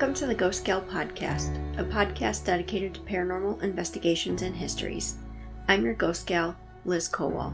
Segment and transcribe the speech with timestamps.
[0.00, 5.18] Welcome to the Ghost Gal Podcast, a podcast dedicated to paranormal investigations and histories.
[5.68, 6.56] I'm your Ghost Gal,
[6.86, 7.52] Liz Kowal.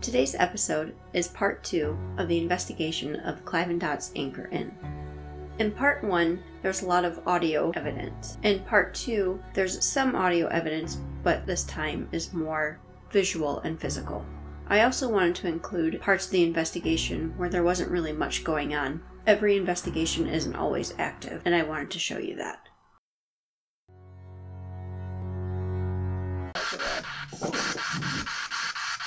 [0.00, 4.74] Today's episode is part two of the investigation of Clive and Dot's Anchor Inn.
[5.60, 8.36] In part one, there's a lot of audio evidence.
[8.42, 12.80] In part two, there's some audio evidence, but this time is more
[13.12, 14.26] visual and physical.
[14.66, 18.74] I also wanted to include parts of the investigation where there wasn't really much going
[18.74, 22.68] on, Every investigation isn't always active, and I wanted to show you that.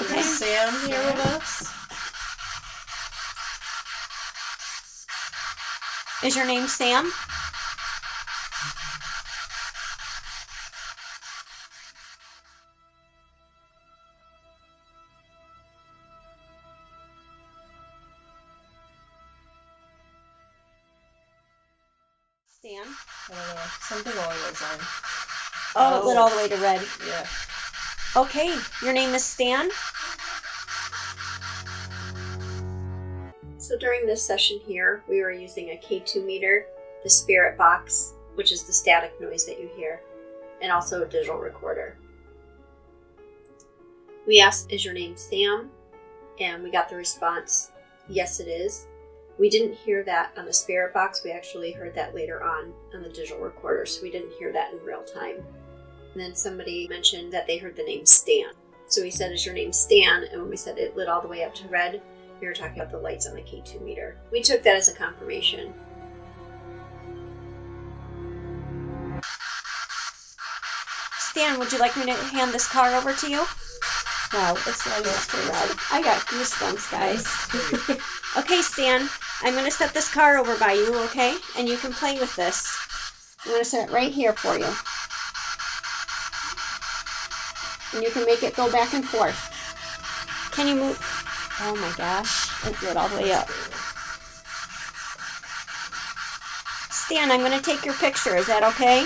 [0.01, 0.19] Okay.
[0.19, 1.73] Is Sam here with us?
[6.23, 7.11] Is your name Sam?
[23.87, 24.83] Something along those lines.
[25.75, 26.21] Oh, it lit oh.
[26.21, 26.85] all the way to red.
[27.07, 27.25] Yeah.
[28.17, 29.69] Okay, your name is Stan?
[33.57, 36.65] So during this session here, we were using a K2 meter,
[37.03, 40.01] the spirit box, which is the static noise that you hear,
[40.61, 41.97] and also a digital recorder.
[44.27, 45.69] We asked, Is your name Sam?
[46.41, 47.71] And we got the response,
[48.09, 48.85] Yes, it is.
[49.39, 51.23] We didn't hear that on the spirit box.
[51.23, 54.73] We actually heard that later on on the digital recorder, so we didn't hear that
[54.73, 55.35] in real time.
[56.13, 58.51] And then somebody mentioned that they heard the name Stan.
[58.87, 60.23] So we said, Is your name Stan?
[60.31, 62.01] And when we said it lit all the way up to red,
[62.41, 64.17] we were talking about the lights on the K2 meter.
[64.31, 65.73] We took that as a confirmation.
[71.19, 73.45] Stan, would you like me to hand this car over to you?
[74.33, 75.77] Wow, it's lighting up for red.
[75.91, 78.37] I got goosebumps, guys.
[78.37, 79.07] okay, Stan,
[79.43, 81.37] I'm going to set this car over by you, okay?
[81.57, 82.77] And you can play with this.
[83.45, 84.67] I'm going to set it right here for you.
[87.93, 89.37] And you can make it go back and forth.
[90.53, 90.97] Can you move?
[91.61, 93.47] Oh my gosh, it all the way up.
[96.91, 98.35] Stan, I'm going to take your picture.
[98.35, 99.05] Is that okay?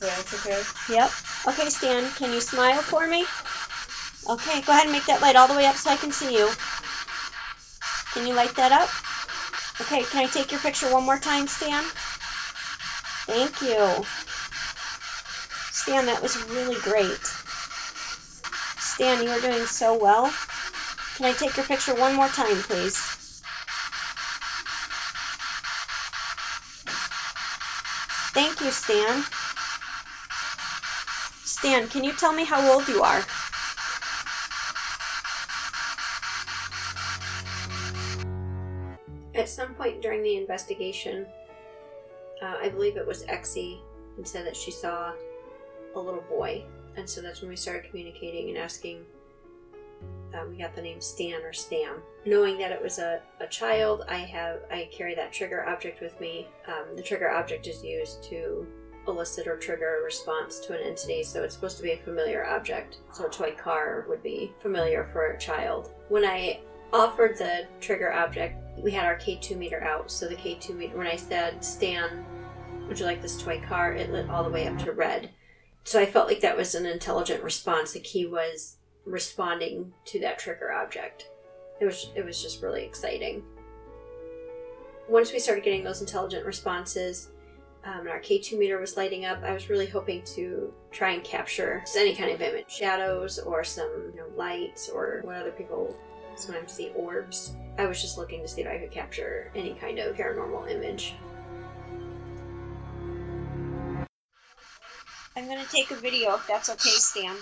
[0.00, 0.62] That's okay.
[0.94, 1.10] Yep.
[1.48, 3.24] Okay, Stan, can you smile for me?
[4.28, 6.36] Okay, go ahead and make that light all the way up so I can see
[6.36, 6.50] you.
[8.12, 8.90] Can you light that up?
[9.80, 11.82] Okay, can I take your picture one more time, Stan?
[13.24, 14.04] Thank you.
[15.72, 17.24] Stan, that was really great.
[18.78, 20.30] Stan, you are doing so well.
[21.16, 22.98] Can I take your picture one more time, please?
[28.36, 29.24] Thank you, Stan.
[31.44, 33.24] Stan, can you tell me how old you are?
[39.78, 41.26] Point during the investigation,
[42.42, 43.78] uh, I believe it was Exie,
[44.16, 45.12] and said that she saw
[45.94, 46.64] a little boy,
[46.96, 49.04] and so that's when we started communicating and asking.
[50.34, 52.02] Um, we got the name Stan or Stam.
[52.26, 56.20] Knowing that it was a, a child, I have I carry that trigger object with
[56.20, 56.48] me.
[56.66, 58.66] Um, the trigger object is used to
[59.06, 62.44] elicit or trigger a response to an entity, so it's supposed to be a familiar
[62.44, 62.98] object.
[63.12, 65.92] So a toy car would be familiar for a child.
[66.10, 66.60] When I
[66.92, 70.10] offered the trigger object, we had our K2 meter out.
[70.10, 72.24] So the K2 meter, when I said, Stan,
[72.86, 73.92] would you like this toy car?
[73.92, 75.30] It lit all the way up to red.
[75.84, 77.92] So I felt like that was an intelligent response.
[77.92, 81.30] The key was responding to that trigger object.
[81.80, 83.42] It was it was just really exciting.
[85.08, 87.28] Once we started getting those intelligent responses,
[87.84, 91.24] um, and our K2 meter was lighting up, I was really hoping to try and
[91.24, 95.96] capture any kind of image, shadows or some you know, lights or what other people
[96.38, 97.54] sometimes see orbs.
[97.78, 101.14] I was just looking to see if I could capture any kind of paranormal image.
[105.36, 107.36] I'm going to take a video if that's okay, Stan.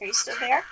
[0.00, 0.64] Are you still there?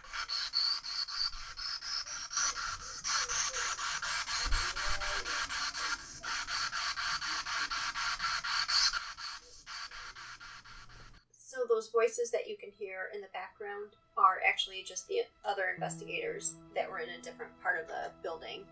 [11.76, 16.54] those voices that you can hear in the background are actually just the other investigators
[16.74, 18.62] that were in a different part of the building.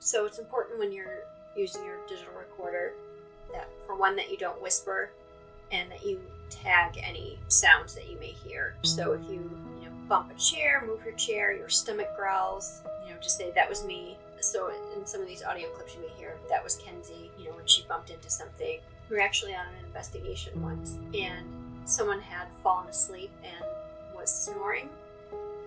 [0.00, 1.22] So it's important when you're
[1.56, 2.92] using your digital recorder
[3.52, 5.10] that, for one, that you don't whisper
[5.70, 8.74] and that you tag any sounds that you may hear.
[8.82, 9.50] So if you,
[9.80, 13.52] you know, bump a chair, move your chair, your stomach growls, you know, just say
[13.54, 14.16] that was me.
[14.40, 17.52] So in some of these audio clips you may hear that was Kenzie, you know,
[17.52, 18.78] when she bumped into something.
[19.10, 21.46] We were actually on an investigation once and
[21.88, 23.64] someone had fallen asleep and
[24.14, 24.88] was snoring.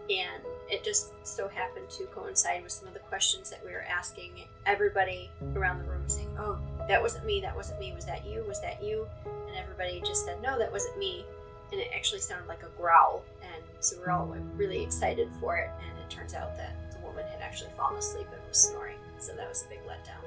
[0.10, 3.84] And it just so happened to coincide with some of the questions that we were
[3.84, 4.32] asking
[4.66, 6.58] everybody around the room, saying, Oh,
[6.88, 9.08] that wasn't me, that wasn't me, was that you, was that you?
[9.48, 11.26] And everybody just said, No, that wasn't me.
[11.72, 13.24] And it actually sounded like a growl.
[13.42, 15.70] And so we're all really excited for it.
[15.80, 18.98] And it turns out that the woman had actually fallen asleep and was snoring.
[19.18, 20.22] So that was a big letdown.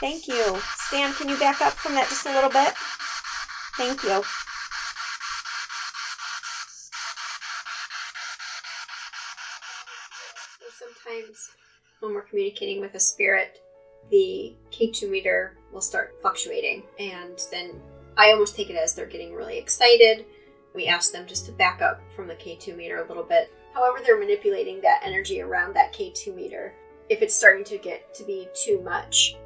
[0.00, 0.58] Thank you.
[0.86, 2.72] Stan, can you back up from that just a little bit?
[3.76, 4.22] Thank you.
[10.58, 11.50] So sometimes
[12.00, 13.60] when we're communicating with a spirit,
[14.10, 17.78] the K2 meter will start fluctuating, and then
[18.16, 20.24] I almost take it as they're getting really excited.
[20.74, 23.52] We ask them just to back up from the K2 meter a little bit.
[23.74, 26.74] However, they're manipulating that energy around that K2 meter.
[27.10, 29.36] If it's starting to get to be too much,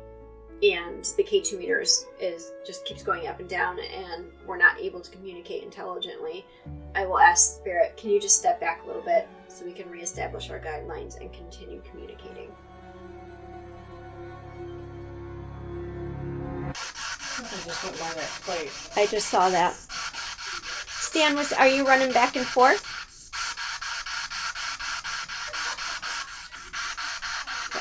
[0.63, 4.81] and the K2 meter is, is just keeps going up and down, and we're not
[4.81, 6.47] able to communicate intelligently,
[6.95, 9.91] I will ask Spirit, can you just step back a little bit so we can
[9.91, 12.51] reestablish our guidelines and continue communicating?
[17.37, 18.71] I just went by that plate.
[18.97, 19.75] I just saw that.
[19.75, 22.91] Stan, was are you running back and forth?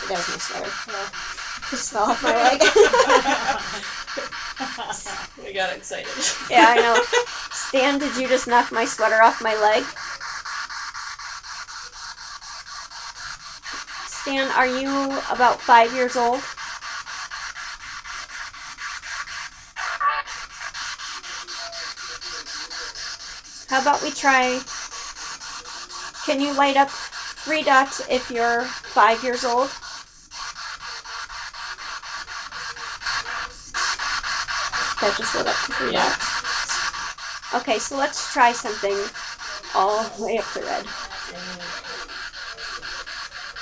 [0.10, 0.66] That was my sweater.
[0.66, 1.33] Just
[1.76, 2.62] fell off my leg.
[5.46, 6.12] we got excited.
[6.50, 7.02] yeah, I know.
[7.52, 9.84] Stan, did you just knock my sweater off my leg?
[14.08, 14.90] Stan, are you
[15.30, 16.42] about five years old?
[23.70, 24.62] How about we try?
[26.26, 29.70] Can you light up three dots if you're five years old?
[35.04, 36.10] That just lit up to three Yeah.
[36.10, 37.54] dots.
[37.56, 38.98] Okay, so let's try something
[39.76, 40.88] all the way up to red.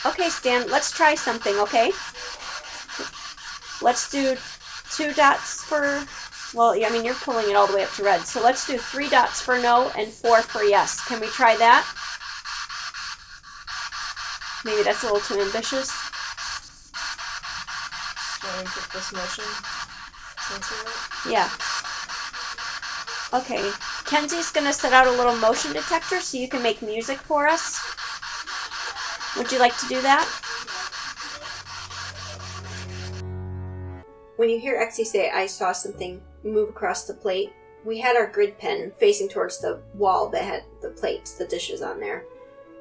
[0.05, 1.91] Okay, Stan, let's try something, okay?
[3.81, 4.37] Let's do
[4.91, 6.05] two dots for,
[6.53, 8.21] well, I mean, you're pulling it all the way up to red.
[8.27, 11.03] So let's do three dots for no and four for yes.
[11.05, 11.83] Can we try that?
[14.63, 15.89] Maybe that's a little too ambitious.
[18.41, 19.80] Shall we put this motion sensor right?
[21.29, 21.49] Yeah.
[23.33, 23.61] Okay,
[24.05, 27.79] Kenzie's gonna set out a little motion detector so you can make music for us.
[29.37, 30.27] Would you like to do that?
[34.35, 37.53] When you hear Exie say, I saw something move across the plate,
[37.85, 41.81] we had our grid pen facing towards the wall that had the plates, the dishes
[41.81, 42.25] on there.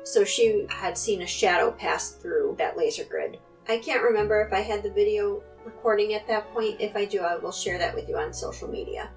[0.02, 3.38] So she had seen a shadow pass through that laser grid.
[3.68, 6.80] I can't remember if I had the video recording at that point.
[6.80, 9.08] If I do, I will share that with you on social media.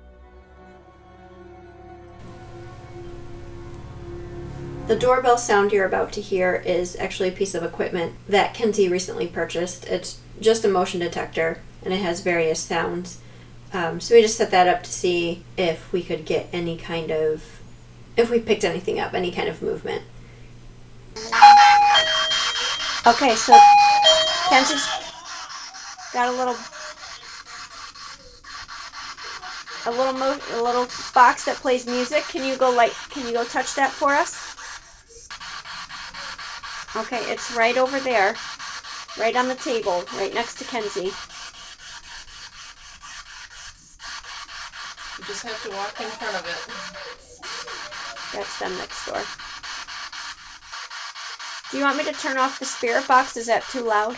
[4.88, 8.90] The doorbell sound you're about to hear is actually a piece of equipment that Kenzie
[8.90, 9.86] recently purchased.
[9.86, 13.20] It's just a motion detector and it has various sounds.
[13.72, 17.12] Um, so we just set that up to see if we could get any kind
[17.12, 17.62] of,
[18.18, 20.04] if we picked anything up, any kind of movement.
[23.06, 23.58] Okay, so
[24.50, 24.88] Kenzie's
[26.14, 26.56] got a little
[29.86, 32.24] a little mo- a little box that plays music.
[32.30, 34.54] Can you go like can you go touch that for us?
[36.96, 38.36] Okay, it's right over there.
[39.18, 41.12] Right on the table, right next to Kenzie.
[45.18, 46.58] You just have to walk in front of it.
[48.34, 49.22] That's them next door.
[51.72, 53.38] Do you want me to turn off the spirit box?
[53.38, 54.16] Is that too loud?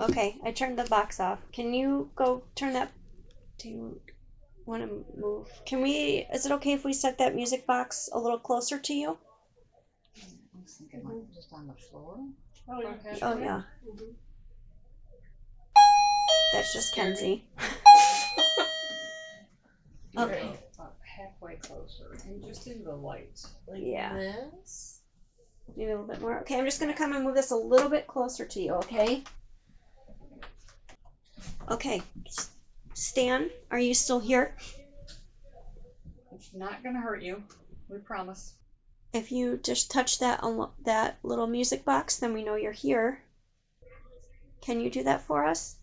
[0.00, 1.38] Okay, I turned the box off.
[1.52, 2.90] Can you go turn that?
[3.58, 4.00] Do you
[4.66, 5.48] want to move?
[5.66, 6.24] Can we?
[6.32, 9.16] Is it okay if we set that music box a little closer to you?
[10.16, 12.18] I was thinking like just on the floor.
[12.68, 13.62] Oh, you Oh yeah.
[16.52, 17.44] That's just Kenzie.
[20.16, 20.48] Okay.
[20.78, 22.16] about halfway closer.
[22.24, 23.44] And just in the light.
[23.66, 24.12] Like Yeah.
[24.12, 25.00] this.
[25.76, 26.38] Maybe a little bit more.
[26.40, 28.72] Okay, I'm just gonna come and move this a little bit closer to you.
[28.74, 29.24] Okay.
[31.70, 32.02] Okay.
[32.94, 34.54] Stan, are you still here?
[36.32, 37.42] It's not gonna hurt you.
[37.88, 38.52] We promise.
[39.12, 43.22] If you just touch that unlo- that little music box, then we know you're here.
[44.60, 45.76] Can you do that for us?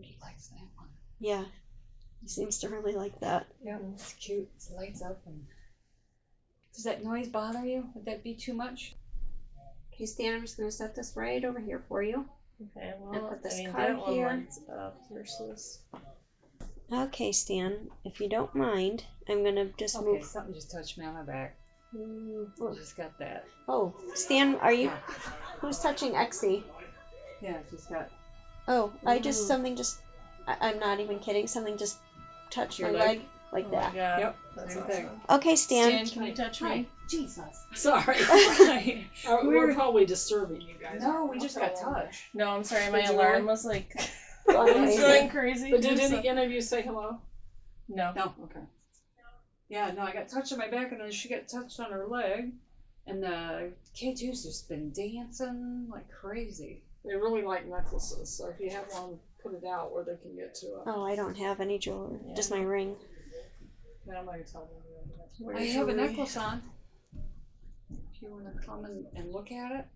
[0.00, 0.88] He likes that one.
[1.18, 1.44] Yeah.
[2.22, 3.46] He seems to really like that.
[3.62, 4.48] Yeah, it's cute.
[4.70, 5.46] It lights up and.
[6.74, 7.88] Does that noise bother you?
[7.94, 8.94] Would that be too much?
[9.94, 12.24] Okay, Stan, I'm just going to set this right over here for you.
[12.76, 14.26] Okay, well, put this I mean, card that one here.
[14.28, 15.78] lights up versus.
[16.92, 20.24] Okay, Stan, if you don't mind, I'm going to just Okay, move.
[20.24, 21.56] something just touched me on my back.
[21.96, 23.44] Mm, I just got that.
[23.68, 24.90] Oh, Stan, are you.
[25.60, 26.62] Who's touching Exie?
[27.40, 28.10] yeah just got
[28.66, 29.42] Oh, I just.
[29.42, 29.46] Ooh.
[29.46, 29.98] Something just.
[30.46, 31.46] I, I'm not even kidding.
[31.46, 31.96] Something just
[32.50, 33.18] touched Your my leg?
[33.18, 33.20] leg
[33.52, 33.92] like oh that.
[33.92, 34.18] my god.
[34.20, 34.92] Yep, That's same awesome.
[34.96, 35.20] thing.
[35.30, 36.06] Okay, Stan.
[36.06, 36.88] Stan, can you touch me?
[37.08, 37.44] Jesus.
[37.74, 38.16] Sorry.
[38.18, 39.06] Hi.
[39.26, 41.00] We're- we're probably disturbing you guys.
[41.02, 42.22] no, we just got touched.
[42.34, 42.90] No, I'm sorry.
[42.90, 43.44] My alarm really?
[43.44, 43.94] was like
[44.46, 45.70] Going crazy.
[45.70, 47.18] But did any, any of you say hello?
[47.88, 48.12] No.
[48.14, 48.60] No, okay.
[49.68, 52.06] Yeah, no, I got touched on my back and then she got touched on her
[52.06, 52.52] leg.
[53.06, 56.82] And the K2's just been dancing like crazy.
[57.04, 60.34] They really like necklaces, so if you have one, put it out where they can
[60.34, 60.82] get to it.
[60.86, 62.18] Oh, I don't have any jewelry.
[62.26, 62.34] Yeah.
[62.34, 62.96] Just my ring.
[64.06, 64.62] Then I'm not gonna tell
[65.38, 65.50] them.
[65.52, 66.62] you I have a necklace on.
[68.14, 69.86] If you want to come and, and look at it.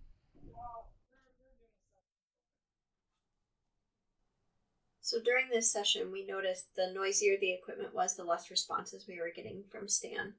[5.01, 9.19] So during this session, we noticed the noisier the equipment was, the less responses we
[9.19, 10.33] were getting from Stan.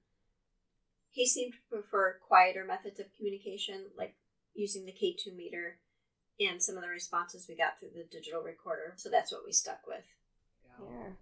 [1.08, 4.14] He seemed to prefer quieter methods of communication, like
[4.54, 5.78] using the K2 meter
[6.38, 8.94] and some of the responses we got through the digital recorder.
[8.96, 10.04] So that's what we stuck with.
[10.78, 11.12] Yeah.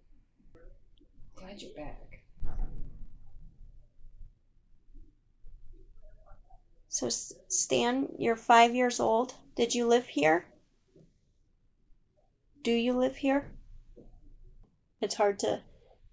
[1.35, 2.18] Glad you're back.
[6.99, 9.33] So, Stan, you're five years old.
[9.55, 10.43] Did you live here?
[12.61, 13.49] Do you live here?
[14.99, 15.61] It's hard to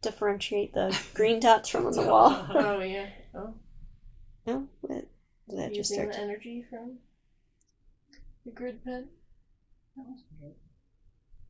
[0.01, 2.47] differentiate the green dots from on the oh, wall.
[2.55, 3.09] Oh yeah.
[3.35, 3.55] Oh,
[4.47, 5.09] No, What-
[5.49, 6.15] that just using started.
[6.15, 6.99] the energy from
[8.45, 9.09] the grid pen.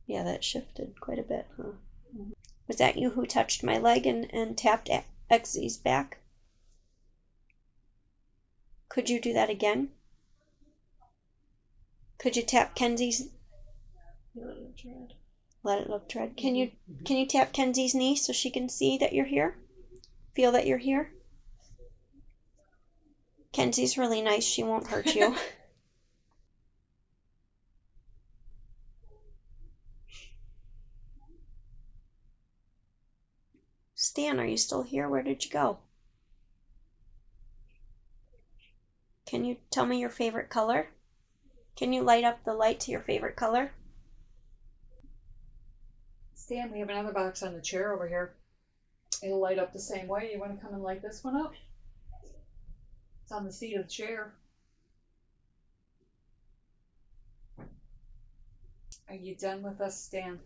[0.07, 1.73] Yeah, that shifted quite a bit, huh?
[2.17, 2.31] Mm-hmm.
[2.67, 4.89] Was that you who touched my leg and, and tapped
[5.29, 6.17] Exie's back?
[8.89, 9.89] Could you do that again?
[12.17, 13.27] Could you tap Kenzie's
[14.35, 15.13] Let it dread.
[15.63, 16.35] let it look tread?
[16.35, 16.71] Can you
[17.05, 19.55] can you tap Kenzie's knee so she can see that you're here?
[20.33, 21.11] Feel that you're here?
[23.53, 25.35] Kenzie's really nice, she won't hurt you.
[33.95, 35.09] Stan, are you still here?
[35.09, 35.79] Where did you go?
[39.27, 40.87] Can you tell me your favorite color?
[41.75, 43.71] Can you light up the light to your favorite color?
[46.33, 48.33] Stan, we have another box on the chair over here.
[49.21, 50.31] It'll light up the same way.
[50.31, 51.53] You want to come and light this one up?
[53.23, 54.31] It's on the seat of the chair.
[59.09, 60.39] Are you done with us, Stan?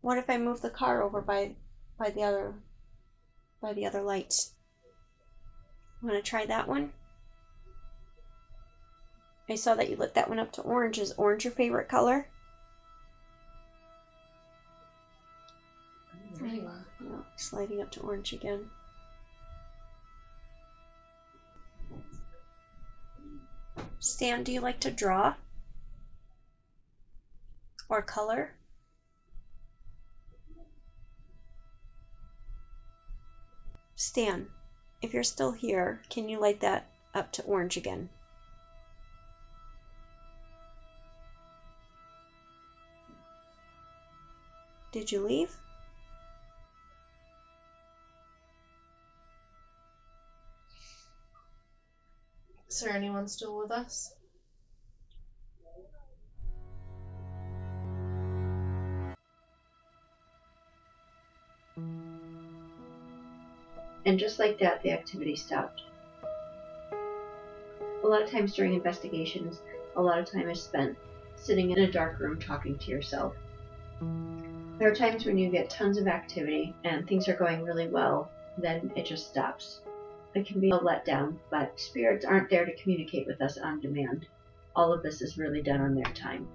[0.00, 1.54] What if I move the car over by
[1.98, 2.54] by the other
[3.60, 4.52] by the other lights?
[6.02, 6.92] Want to try that one?
[9.48, 10.98] I saw that you lit that one up to orange.
[10.98, 12.28] Is orange your favorite color?
[16.38, 16.84] Really well.
[17.00, 18.70] No, it's lighting up to orange again.
[23.98, 25.34] Stan, do you like to draw?
[27.88, 28.52] Or color?
[34.00, 34.48] Stan,
[35.02, 38.08] if you're still here, can you light that up to orange again?
[44.92, 45.56] Did you leave?
[52.68, 54.14] Is there anyone still with us?
[64.08, 65.82] And just like that, the activity stopped.
[68.02, 69.60] A lot of times during investigations,
[69.96, 70.96] a lot of time is spent
[71.36, 73.34] sitting in a dark room talking to yourself.
[74.78, 78.30] There are times when you get tons of activity and things are going really well,
[78.56, 79.80] then it just stops.
[80.34, 84.24] It can be a letdown, but spirits aren't there to communicate with us on demand.
[84.74, 86.48] All of this is really done on their time.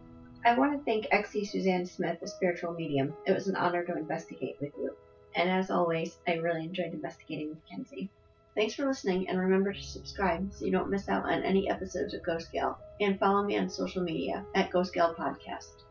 [0.43, 3.13] I want to thank Exie Suzanne Smith, a spiritual medium.
[3.27, 4.95] It was an honor to investigate with you
[5.36, 8.10] and as always, I really enjoyed investigating with Kenzie.
[8.56, 12.13] Thanks for listening, and remember to subscribe so you don't miss out on any episodes
[12.13, 15.84] of Ghost Gal, and follow me on social media at Ghost Gal Podcast.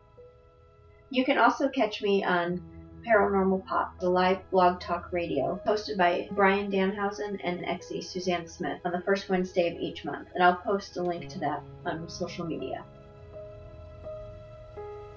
[1.10, 2.62] You can also catch me on
[3.04, 8.80] Paranormal Pop, the live blog talk radio hosted by Brian Danhausen and Exie Suzanne Smith
[8.84, 12.08] on the first Wednesday of each month, and I'll post a link to that on
[12.08, 12.84] social media.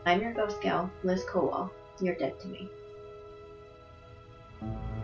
[0.07, 1.71] I'm your ghost gal, Liz Colwell.
[2.01, 2.69] You're dead to me
[4.61, 4.94] thank you